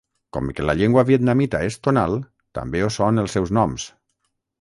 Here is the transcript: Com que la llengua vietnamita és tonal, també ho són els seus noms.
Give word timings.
Com 0.35 0.47
que 0.59 0.63
la 0.69 0.73
llengua 0.77 1.03
vietnamita 1.09 1.61
és 1.65 1.77
tonal, 1.87 2.15
també 2.59 2.81
ho 2.87 2.91
són 2.97 3.25
els 3.25 3.37
seus 3.39 3.53
noms. 3.59 3.87